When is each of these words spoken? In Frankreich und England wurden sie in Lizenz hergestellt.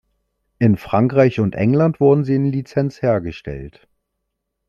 In 0.57 0.77
Frankreich 0.77 1.39
und 1.39 1.53
England 1.53 1.99
wurden 1.99 2.23
sie 2.23 2.33
in 2.33 2.47
Lizenz 2.47 3.03
hergestellt. 3.03 3.87